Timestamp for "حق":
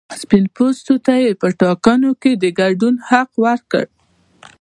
3.09-3.29